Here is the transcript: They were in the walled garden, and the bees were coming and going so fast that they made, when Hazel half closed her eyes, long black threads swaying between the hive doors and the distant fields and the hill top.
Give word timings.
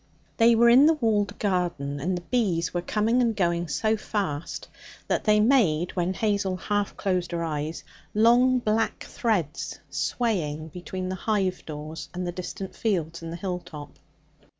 They 0.37 0.55
were 0.55 0.67
in 0.69 0.87
the 0.87 0.95
walled 0.95 1.37
garden, 1.37 1.99
and 1.99 2.17
the 2.17 2.23
bees 2.23 2.73
were 2.73 2.81
coming 2.81 3.21
and 3.21 3.35
going 3.35 3.67
so 3.67 3.95
fast 3.95 4.67
that 5.07 5.25
they 5.25 5.39
made, 5.39 5.91
when 5.95 6.15
Hazel 6.15 6.57
half 6.57 6.97
closed 6.97 7.31
her 7.33 7.43
eyes, 7.43 7.83
long 8.15 8.57
black 8.57 9.03
threads 9.03 9.77
swaying 9.91 10.69
between 10.69 11.07
the 11.09 11.13
hive 11.29 11.63
doors 11.67 12.09
and 12.15 12.25
the 12.25 12.31
distant 12.31 12.75
fields 12.75 13.21
and 13.21 13.31
the 13.31 13.37
hill 13.37 13.59
top. 13.59 13.99